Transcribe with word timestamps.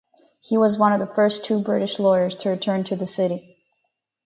He 0.39 0.57
was 0.57 0.79
one 0.79 0.99
of 0.99 1.13
first 1.13 1.45
two 1.45 1.61
British 1.61 1.99
lawyers 1.99 2.33
to 2.37 2.49
return 2.49 2.83
to 2.85 2.95
the 2.95 3.05
city. 3.05 3.59